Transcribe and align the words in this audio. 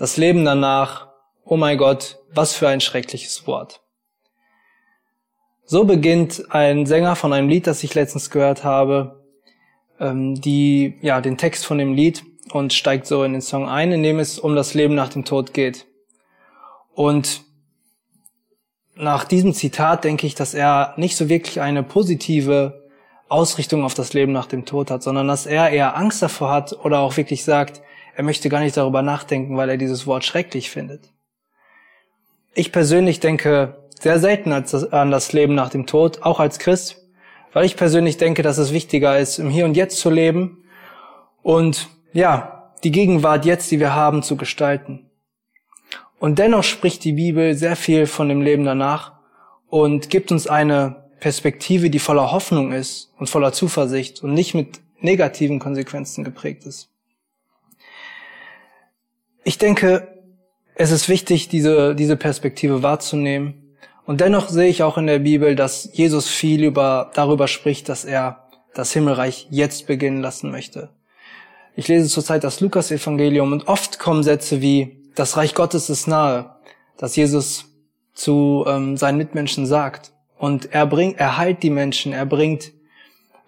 Das 0.00 0.16
Leben 0.16 0.46
danach, 0.46 1.08
oh 1.44 1.58
mein 1.58 1.76
Gott, 1.76 2.16
was 2.32 2.54
für 2.54 2.66
ein 2.66 2.80
schreckliches 2.80 3.46
Wort. 3.46 3.82
So 5.66 5.84
beginnt 5.84 6.42
ein 6.48 6.86
Sänger 6.86 7.16
von 7.16 7.34
einem 7.34 7.50
Lied, 7.50 7.66
das 7.66 7.84
ich 7.84 7.94
letztens 7.94 8.30
gehört 8.30 8.64
habe, 8.64 9.22
ähm, 10.00 10.40
die, 10.40 10.96
ja, 11.02 11.20
den 11.20 11.36
Text 11.36 11.66
von 11.66 11.76
dem 11.76 11.92
Lied 11.92 12.24
und 12.50 12.72
steigt 12.72 13.06
so 13.06 13.24
in 13.24 13.32
den 13.32 13.42
Song 13.42 13.68
ein, 13.68 13.92
in 13.92 14.02
dem 14.02 14.18
es 14.20 14.38
um 14.38 14.56
das 14.56 14.72
Leben 14.72 14.94
nach 14.94 15.10
dem 15.10 15.26
Tod 15.26 15.52
geht. 15.52 15.84
Und 16.94 17.42
nach 18.94 19.24
diesem 19.24 19.52
Zitat 19.52 20.04
denke 20.04 20.26
ich, 20.26 20.34
dass 20.34 20.54
er 20.54 20.94
nicht 20.96 21.14
so 21.14 21.28
wirklich 21.28 21.60
eine 21.60 21.82
positive 21.82 22.88
Ausrichtung 23.28 23.84
auf 23.84 23.92
das 23.92 24.14
Leben 24.14 24.32
nach 24.32 24.46
dem 24.46 24.64
Tod 24.64 24.90
hat, 24.90 25.02
sondern 25.02 25.28
dass 25.28 25.44
er 25.44 25.68
eher 25.68 25.94
Angst 25.94 26.22
davor 26.22 26.50
hat 26.50 26.72
oder 26.72 27.00
auch 27.00 27.18
wirklich 27.18 27.44
sagt, 27.44 27.82
er 28.20 28.22
möchte 28.22 28.50
gar 28.50 28.60
nicht 28.60 28.76
darüber 28.76 29.00
nachdenken, 29.00 29.56
weil 29.56 29.70
er 29.70 29.78
dieses 29.78 30.06
Wort 30.06 30.26
schrecklich 30.26 30.68
findet. 30.68 31.10
Ich 32.52 32.70
persönlich 32.70 33.18
denke 33.18 33.88
sehr 33.98 34.18
selten 34.18 34.52
an 34.52 35.10
das 35.10 35.32
Leben 35.32 35.54
nach 35.54 35.70
dem 35.70 35.86
Tod, 35.86 36.20
auch 36.20 36.38
als 36.38 36.58
Christ, 36.58 37.02
weil 37.54 37.64
ich 37.64 37.78
persönlich 37.78 38.18
denke, 38.18 38.42
dass 38.42 38.58
es 38.58 38.74
wichtiger 38.74 39.18
ist, 39.18 39.38
im 39.38 39.48
Hier 39.48 39.64
und 39.64 39.74
Jetzt 39.74 40.00
zu 40.00 40.10
leben 40.10 40.64
und 41.42 41.88
ja, 42.12 42.74
die 42.84 42.90
Gegenwart 42.90 43.46
jetzt, 43.46 43.70
die 43.70 43.80
wir 43.80 43.94
haben, 43.94 44.22
zu 44.22 44.36
gestalten. 44.36 45.08
Und 46.18 46.38
dennoch 46.38 46.64
spricht 46.64 47.04
die 47.04 47.14
Bibel 47.14 47.54
sehr 47.54 47.74
viel 47.74 48.04
von 48.04 48.28
dem 48.28 48.42
Leben 48.42 48.66
danach 48.66 49.14
und 49.70 50.10
gibt 50.10 50.30
uns 50.30 50.46
eine 50.46 51.08
Perspektive, 51.20 51.88
die 51.88 51.98
voller 51.98 52.32
Hoffnung 52.32 52.72
ist 52.72 53.14
und 53.18 53.30
voller 53.30 53.54
Zuversicht 53.54 54.22
und 54.22 54.34
nicht 54.34 54.52
mit 54.52 54.82
negativen 55.00 55.58
Konsequenzen 55.58 56.22
geprägt 56.22 56.66
ist. 56.66 56.90
Ich 59.50 59.58
denke, 59.58 60.06
es 60.76 60.92
ist 60.92 61.08
wichtig, 61.08 61.48
diese, 61.48 61.96
diese 61.96 62.16
Perspektive 62.16 62.84
wahrzunehmen. 62.84 63.74
Und 64.06 64.20
dennoch 64.20 64.48
sehe 64.48 64.68
ich 64.68 64.84
auch 64.84 64.96
in 64.96 65.08
der 65.08 65.18
Bibel, 65.18 65.56
dass 65.56 65.90
Jesus 65.92 66.28
viel 66.28 66.62
über, 66.62 67.10
darüber 67.14 67.48
spricht, 67.48 67.88
dass 67.88 68.04
er 68.04 68.44
das 68.74 68.92
Himmelreich 68.92 69.48
jetzt 69.50 69.88
beginnen 69.88 70.22
lassen 70.22 70.52
möchte. 70.52 70.90
Ich 71.74 71.88
lese 71.88 72.06
zurzeit 72.06 72.44
das 72.44 72.60
Lukas-Evangelium 72.60 73.50
und 73.50 73.66
oft 73.66 73.98
kommen 73.98 74.22
Sätze 74.22 74.60
wie, 74.62 75.02
das 75.16 75.36
Reich 75.36 75.56
Gottes 75.56 75.90
ist 75.90 76.06
nahe, 76.06 76.54
dass 76.96 77.16
Jesus 77.16 77.64
zu 78.14 78.64
ähm, 78.68 78.96
seinen 78.96 79.18
Mitmenschen 79.18 79.66
sagt. 79.66 80.12
Und 80.38 80.72
er 80.72 80.86
bringt, 80.86 81.18
er 81.18 81.38
heilt 81.38 81.64
die 81.64 81.70
Menschen, 81.70 82.12
er 82.12 82.24
bringt 82.24 82.70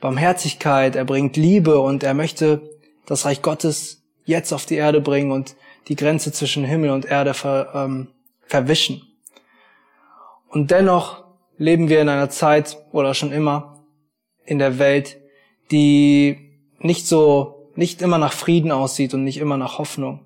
Barmherzigkeit, 0.00 0.96
er 0.96 1.04
bringt 1.04 1.36
Liebe 1.36 1.78
und 1.78 2.02
er 2.02 2.14
möchte 2.14 2.60
das 3.06 3.24
Reich 3.24 3.40
Gottes 3.40 4.02
jetzt 4.24 4.52
auf 4.52 4.66
die 4.66 4.74
Erde 4.74 5.00
bringen 5.00 5.30
und 5.30 5.54
die 5.88 5.96
Grenze 5.96 6.32
zwischen 6.32 6.64
Himmel 6.64 6.90
und 6.90 7.04
Erde 7.04 7.34
ver, 7.34 7.72
ähm, 7.74 8.08
verwischen. 8.46 9.02
Und 10.48 10.70
dennoch 10.70 11.24
leben 11.56 11.88
wir 11.88 12.00
in 12.00 12.08
einer 12.08 12.30
Zeit 12.30 12.78
oder 12.92 13.14
schon 13.14 13.32
immer 13.32 13.84
in 14.44 14.58
der 14.58 14.78
Welt, 14.78 15.18
die 15.70 16.50
nicht 16.78 17.06
so, 17.06 17.70
nicht 17.74 18.02
immer 18.02 18.18
nach 18.18 18.32
Frieden 18.32 18.70
aussieht 18.70 19.14
und 19.14 19.24
nicht 19.24 19.38
immer 19.38 19.56
nach 19.56 19.78
Hoffnung 19.78 20.20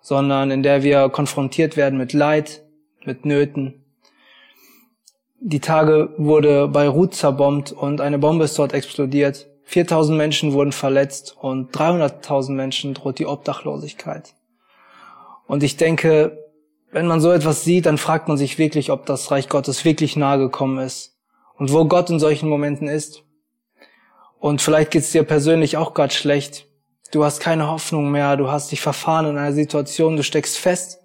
sondern 0.00 0.50
in 0.50 0.62
der 0.62 0.82
wir 0.82 1.08
konfrontiert 1.08 1.76
werden 1.76 1.98
mit 1.98 2.12
Leid, 2.12 2.62
mit 3.04 3.24
Nöten. 3.24 3.84
Die 5.40 5.60
Tage 5.60 6.12
wurde 6.18 6.68
Beirut 6.68 7.14
zerbombt 7.14 7.72
und 7.72 8.00
eine 8.00 8.18
Bombe 8.18 8.44
ist 8.44 8.58
dort 8.58 8.72
explodiert. 8.72 9.48
4000 9.64 10.18
Menschen 10.18 10.52
wurden 10.52 10.72
verletzt 10.72 11.36
und 11.40 11.74
300.000 11.74 12.52
Menschen 12.52 12.94
droht 12.94 13.18
die 13.18 13.26
Obdachlosigkeit. 13.26 14.34
Und 15.50 15.64
ich 15.64 15.76
denke, 15.76 16.38
wenn 16.92 17.08
man 17.08 17.20
so 17.20 17.32
etwas 17.32 17.64
sieht, 17.64 17.86
dann 17.86 17.98
fragt 17.98 18.28
man 18.28 18.36
sich 18.36 18.56
wirklich, 18.58 18.92
ob 18.92 19.04
das 19.04 19.30
Reich 19.30 19.48
Gottes 19.48 19.84
wirklich 19.84 20.14
nahe 20.14 20.38
gekommen 20.38 20.78
ist 20.78 21.16
und 21.56 21.72
wo 21.72 21.84
Gott 21.86 22.08
in 22.08 22.20
solchen 22.20 22.48
Momenten 22.48 22.86
ist. 22.86 23.24
Und 24.38 24.62
vielleicht 24.62 24.92
geht's 24.92 25.10
dir 25.10 25.24
persönlich 25.24 25.76
auch 25.76 25.92
gerade 25.92 26.14
schlecht 26.14 26.66
Du 27.10 27.24
hast 27.24 27.40
keine 27.40 27.68
Hoffnung 27.68 28.12
mehr, 28.12 28.36
du 28.36 28.52
hast 28.52 28.70
dich 28.70 28.80
verfahren 28.80 29.26
in 29.26 29.36
einer 29.36 29.52
Situation, 29.52 30.16
du 30.16 30.22
steckst 30.22 30.58
fest 30.58 31.00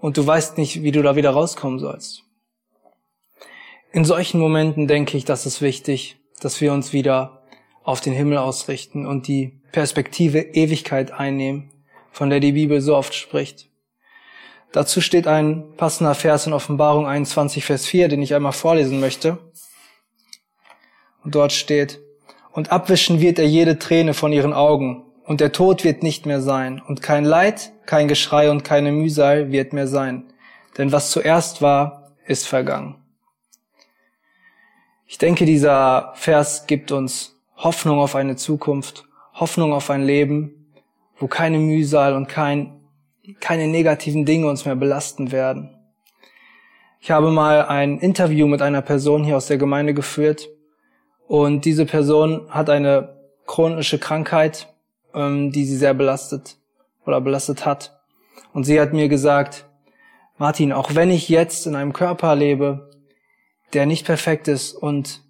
und 0.00 0.16
du 0.16 0.26
weißt 0.26 0.58
nicht, 0.58 0.82
wie 0.82 0.90
du 0.90 1.00
da 1.00 1.14
wieder 1.14 1.30
rauskommen 1.30 1.78
sollst. 1.78 2.24
In 3.92 4.04
solchen 4.04 4.40
Momenten 4.40 4.88
denke 4.88 5.16
ich, 5.16 5.24
dass 5.24 5.46
es 5.46 5.62
wichtig, 5.62 6.16
dass 6.40 6.60
wir 6.60 6.72
uns 6.72 6.92
wieder 6.92 7.44
auf 7.84 8.00
den 8.00 8.12
Himmel 8.12 8.38
ausrichten 8.38 9.06
und 9.06 9.28
die 9.28 9.60
Perspektive 9.70 10.40
Ewigkeit 10.40 11.12
einnehmen, 11.12 11.70
von 12.10 12.30
der 12.30 12.40
die 12.40 12.52
Bibel 12.52 12.80
so 12.80 12.96
oft 12.96 13.14
spricht. 13.14 13.68
Dazu 14.74 15.00
steht 15.00 15.28
ein 15.28 15.76
passender 15.76 16.16
Vers 16.16 16.48
in 16.48 16.52
Offenbarung 16.52 17.06
21, 17.06 17.64
Vers 17.64 17.86
4, 17.86 18.08
den 18.08 18.20
ich 18.22 18.34
einmal 18.34 18.50
vorlesen 18.50 18.98
möchte. 18.98 19.38
Und 21.22 21.36
dort 21.36 21.52
steht, 21.52 22.00
und 22.50 22.72
abwischen 22.72 23.20
wird 23.20 23.38
er 23.38 23.46
jede 23.46 23.78
Träne 23.78 24.14
von 24.14 24.32
ihren 24.32 24.52
Augen, 24.52 25.04
und 25.26 25.40
der 25.40 25.52
Tod 25.52 25.84
wird 25.84 26.02
nicht 26.02 26.26
mehr 26.26 26.40
sein, 26.40 26.82
und 26.84 27.02
kein 27.02 27.22
Leid, 27.22 27.70
kein 27.86 28.08
Geschrei 28.08 28.50
und 28.50 28.64
keine 28.64 28.90
Mühsal 28.90 29.52
wird 29.52 29.72
mehr 29.72 29.86
sein, 29.86 30.24
denn 30.76 30.90
was 30.90 31.12
zuerst 31.12 31.62
war, 31.62 32.10
ist 32.26 32.48
vergangen. 32.48 32.96
Ich 35.06 35.18
denke, 35.18 35.46
dieser 35.46 36.14
Vers 36.16 36.66
gibt 36.66 36.90
uns 36.90 37.40
Hoffnung 37.56 38.00
auf 38.00 38.16
eine 38.16 38.34
Zukunft, 38.34 39.04
Hoffnung 39.34 39.72
auf 39.72 39.88
ein 39.88 40.02
Leben, 40.02 40.72
wo 41.16 41.28
keine 41.28 41.58
Mühsal 41.58 42.14
und 42.14 42.28
kein, 42.28 42.83
keine 43.40 43.68
negativen 43.68 44.24
Dinge 44.24 44.48
uns 44.48 44.64
mehr 44.64 44.76
belasten 44.76 45.32
werden. 45.32 45.70
Ich 47.00 47.10
habe 47.10 47.30
mal 47.30 47.66
ein 47.66 47.98
Interview 47.98 48.46
mit 48.46 48.62
einer 48.62 48.82
Person 48.82 49.24
hier 49.24 49.36
aus 49.36 49.46
der 49.46 49.58
Gemeinde 49.58 49.94
geführt 49.94 50.48
und 51.26 51.64
diese 51.64 51.86
Person 51.86 52.50
hat 52.50 52.70
eine 52.70 53.20
chronische 53.46 53.98
Krankheit, 53.98 54.72
ähm, 55.14 55.52
die 55.52 55.64
sie 55.64 55.76
sehr 55.76 55.94
belastet 55.94 56.56
oder 57.06 57.20
belastet 57.20 57.66
hat. 57.66 58.00
Und 58.52 58.64
sie 58.64 58.80
hat 58.80 58.92
mir 58.92 59.08
gesagt, 59.08 59.66
Martin, 60.38 60.72
auch 60.72 60.94
wenn 60.94 61.10
ich 61.10 61.28
jetzt 61.28 61.66
in 61.66 61.74
einem 61.74 61.92
Körper 61.92 62.34
lebe, 62.34 62.90
der 63.72 63.86
nicht 63.86 64.06
perfekt 64.06 64.48
ist 64.48 64.72
und 64.72 65.22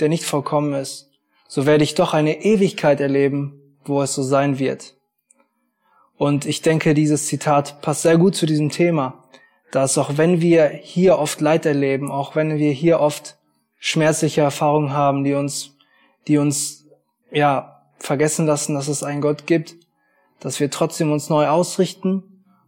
der 0.00 0.08
nicht 0.08 0.24
vollkommen 0.24 0.74
ist, 0.74 1.10
so 1.48 1.66
werde 1.66 1.84
ich 1.84 1.94
doch 1.94 2.12
eine 2.12 2.44
Ewigkeit 2.44 3.00
erleben, 3.00 3.78
wo 3.84 4.02
es 4.02 4.14
so 4.14 4.22
sein 4.22 4.58
wird. 4.58 4.95
Und 6.18 6.46
ich 6.46 6.62
denke, 6.62 6.94
dieses 6.94 7.26
Zitat 7.26 7.82
passt 7.82 8.02
sehr 8.02 8.16
gut 8.16 8.34
zu 8.34 8.46
diesem 8.46 8.70
Thema, 8.70 9.24
dass 9.70 9.98
auch 9.98 10.16
wenn 10.16 10.40
wir 10.40 10.68
hier 10.68 11.18
oft 11.18 11.40
Leid 11.40 11.66
erleben, 11.66 12.10
auch 12.10 12.34
wenn 12.34 12.58
wir 12.58 12.72
hier 12.72 13.00
oft 13.00 13.36
schmerzliche 13.78 14.40
Erfahrungen 14.40 14.92
haben, 14.92 15.24
die 15.24 15.34
uns, 15.34 15.76
die 16.26 16.38
uns, 16.38 16.86
ja, 17.30 17.72
vergessen 17.98 18.46
lassen, 18.46 18.74
dass 18.74 18.88
es 18.88 19.02
einen 19.02 19.20
Gott 19.20 19.46
gibt, 19.46 19.74
dass 20.40 20.60
wir 20.60 20.70
trotzdem 20.70 21.12
uns 21.12 21.28
neu 21.28 21.48
ausrichten 21.48 22.22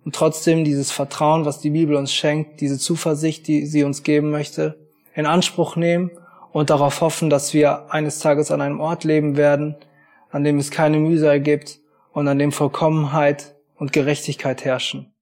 und 0.04 0.14
trotzdem 0.14 0.64
dieses 0.64 0.90
Vertrauen, 0.90 1.44
was 1.44 1.60
die 1.60 1.70
Bibel 1.70 1.96
uns 1.96 2.12
schenkt, 2.12 2.60
diese 2.60 2.78
Zuversicht, 2.78 3.46
die 3.46 3.66
sie 3.66 3.84
uns 3.84 4.02
geben 4.02 4.30
möchte, 4.30 4.78
in 5.14 5.26
Anspruch 5.26 5.76
nehmen 5.76 6.10
und 6.50 6.70
darauf 6.70 7.02
hoffen, 7.02 7.28
dass 7.30 7.52
wir 7.52 7.92
eines 7.92 8.20
Tages 8.20 8.50
an 8.50 8.60
einem 8.60 8.80
Ort 8.80 9.04
leben 9.04 9.36
werden, 9.36 9.76
an 10.30 10.44
dem 10.44 10.58
es 10.58 10.70
keine 10.70 10.98
Mühsal 10.98 11.40
gibt 11.40 11.78
und 12.12 12.28
an 12.28 12.38
dem 12.38 12.52
Vollkommenheit 12.52 13.56
und 13.76 13.92
Gerechtigkeit 13.92 14.64
herrschen. 14.64 15.12